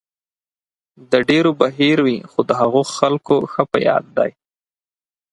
د 1.11 1.13
ډېرو 1.29 1.51
به 1.59 1.67
هېر 1.79 1.97
وي، 2.05 2.17
خو 2.31 2.39
د 2.49 2.51
هغو 2.61 2.81
خلکو 2.97 3.35
ښه 3.51 3.63
په 3.71 3.77
یاد 3.87 4.05
دی. 4.17 4.31